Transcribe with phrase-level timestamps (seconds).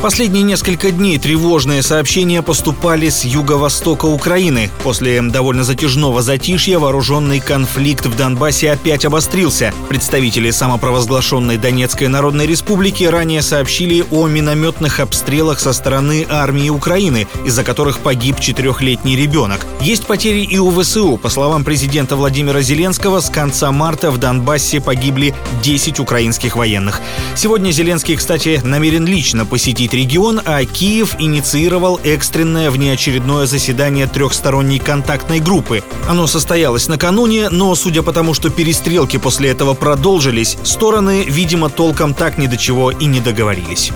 [0.00, 4.70] Последние несколько дней тревожные сообщения поступали с юго-востока Украины.
[4.84, 9.74] После довольно затяжного затишья вооруженный конфликт в Донбассе опять обострился.
[9.88, 17.64] Представители самопровозглашенной Донецкой Народной Республики ранее сообщили о минометных обстрелах со стороны армии Украины, из-за
[17.64, 19.66] которых погиб четырехлетний ребенок.
[19.80, 21.16] Есть потери и у ВСУ.
[21.16, 25.34] По словам президента Владимира Зеленского, с конца марта в Донбассе погибли
[25.64, 27.00] 10 украинских военных.
[27.34, 34.78] Сегодня Зеленский, кстати, намерен лично посетить посетить регион, а Киев инициировал экстренное внеочередное заседание трехсторонней
[34.78, 35.82] контактной группы.
[36.08, 42.14] Оно состоялось накануне, но судя по тому, что перестрелки после этого продолжились, стороны, видимо, толком
[42.14, 43.92] так ни до чего и не договорились.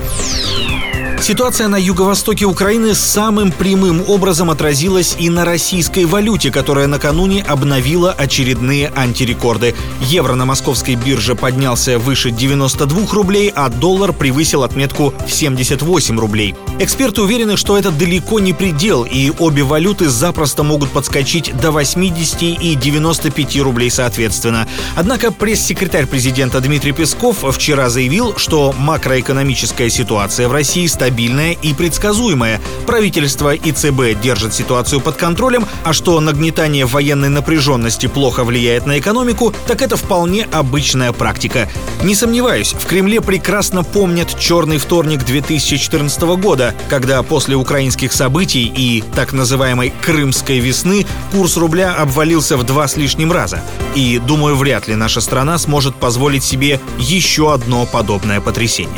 [1.23, 8.11] Ситуация на юго-востоке Украины самым прямым образом отразилась и на российской валюте, которая накануне обновила
[8.11, 9.73] очередные антирекорды.
[10.01, 16.55] Евро на московской бирже поднялся выше 92 рублей, а доллар превысил отметку в 78 рублей.
[16.79, 22.41] Эксперты уверены, что это далеко не предел, и обе валюты запросто могут подскочить до 80
[22.41, 24.67] и 95 рублей соответственно.
[24.97, 31.75] Однако пресс-секретарь президента Дмитрий Песков вчера заявил, что макроэкономическая ситуация в России стабильна стабильная и
[31.75, 32.59] предсказуемая.
[32.87, 38.97] Правительство и ЦБ держат ситуацию под контролем, а что нагнетание военной напряженности плохо влияет на
[38.97, 41.69] экономику, так это вполне обычная практика.
[42.01, 49.03] Не сомневаюсь, в Кремле прекрасно помнят черный вторник 2014 года, когда после украинских событий и
[49.15, 53.61] так называемой «крымской весны» курс рубля обвалился в два с лишним раза.
[53.93, 58.97] И, думаю, вряд ли наша страна сможет позволить себе еще одно подобное потрясение.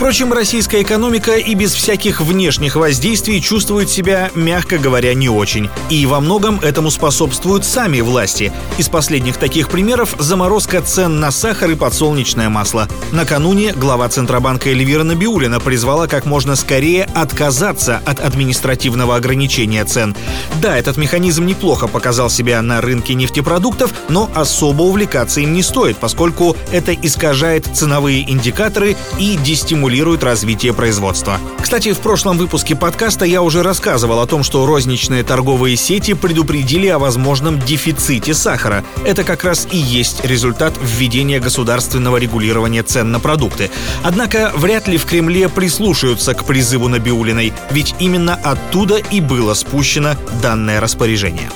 [0.00, 5.68] Впрочем, российская экономика и без всяких внешних воздействий чувствует себя, мягко говоря, не очень.
[5.90, 8.50] И во многом этому способствуют сами власти.
[8.78, 12.88] Из последних таких примеров– заморозка цен на сахар и подсолнечное масло.
[13.12, 20.16] Накануне глава Центробанка Эльвира Набиулина призвала как можно скорее отказаться от административного ограничения цен.
[20.62, 25.98] Да, этот механизм неплохо показал себя на рынке нефтепродуктов, но особо увлекаться им не стоит,
[25.98, 31.40] поскольку это искажает ценовые индикаторы и дестимулирует стимулирует развитие производства.
[31.60, 36.86] Кстати, в прошлом выпуске подкаста я уже рассказывал о том, что розничные торговые сети предупредили
[36.86, 38.84] о возможном дефиците сахара.
[39.04, 43.68] Это как раз и есть результат введения государственного регулирования цен на продукты.
[44.04, 50.14] Однако вряд ли в Кремле прислушаются к призыву Набиулиной, ведь именно оттуда и было спущено
[50.40, 51.50] данное распоряжение.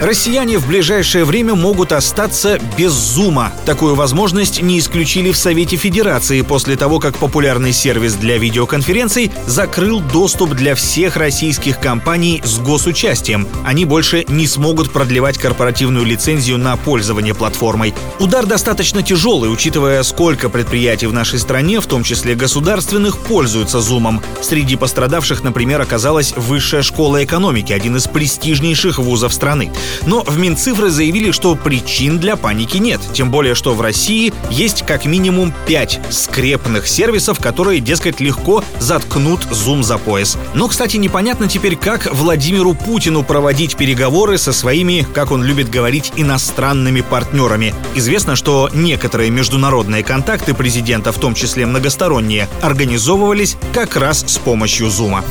[0.00, 3.52] Россияне в ближайшее время могут остаться без зума.
[3.66, 10.00] Такую возможность не исключили в Совете Федерации после того, как популярный сервис для видеоконференций закрыл
[10.00, 13.48] доступ для всех российских компаний с госучастием.
[13.64, 17.92] Они больше не смогут продлевать корпоративную лицензию на пользование платформой.
[18.20, 24.22] Удар достаточно тяжелый, учитывая, сколько предприятий в нашей стране, в том числе государственных, пользуются зумом.
[24.42, 29.72] Среди пострадавших, например, оказалась Высшая школа экономики, один из престижнейших вузов страны.
[30.06, 33.00] Но в Минцифры заявили, что причин для паники нет.
[33.12, 39.42] Тем более, что в России есть как минимум пять скрепных сервисов, которые, дескать, легко заткнут
[39.50, 40.38] зум за пояс.
[40.54, 46.12] Но, кстати, непонятно теперь, как Владимиру Путину проводить переговоры со своими, как он любит говорить,
[46.16, 47.74] иностранными партнерами.
[47.94, 54.90] Известно, что некоторые международные контакты президента, в том числе многосторонние, организовывались как раз с помощью
[54.90, 55.24] зума.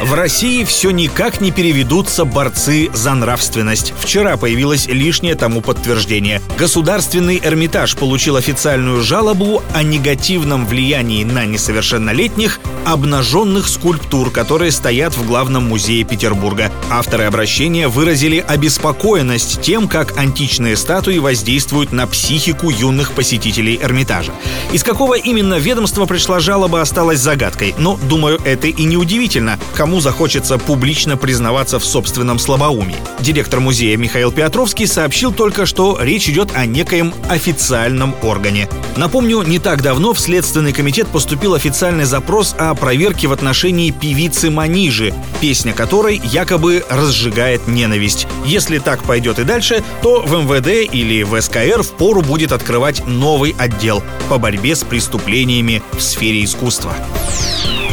[0.00, 3.94] В России все никак не переведутся борцы за нравственность.
[3.98, 6.42] Вчера появилось лишнее тому подтверждение.
[6.58, 15.26] Государственный Эрмитаж получил официальную жалобу о негативном влиянии на несовершеннолетних обнаженных скульптур, которые стоят в
[15.26, 16.70] главном музее Петербурга.
[16.90, 24.32] Авторы обращения выразили обеспокоенность тем, как античные статуи воздействуют на психику юных посетителей Эрмитажа.
[24.72, 27.74] Из какого именно ведомства пришла жалоба, осталась загадкой.
[27.78, 32.96] Но, думаю, это и не удивительно кому захочется публично признаваться в собственном слабоумии.
[33.20, 38.68] Директор музея Михаил Петровский сообщил только, что речь идет о некоем официальном органе.
[38.96, 44.50] Напомню, не так давно в Следственный комитет поступил официальный запрос о проверке в отношении певицы
[44.50, 48.26] Манижи, песня которой якобы разжигает ненависть.
[48.44, 53.54] Если так пойдет и дальше, то в МВД или в СКР впору будет открывать новый
[53.56, 56.92] отдел по борьбе с преступлениями в сфере искусства.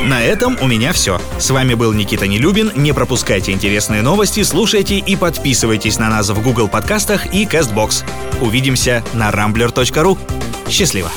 [0.04, 1.20] На этом у меня все.
[1.40, 2.74] С вами был Никита Нелюбин.
[2.76, 8.04] Не пропускайте интересные новости, слушайте и подписывайтесь на нас в Google подкастах и CastBox.
[8.42, 10.18] Увидимся на rambler.ru.
[10.70, 11.10] Счастливо!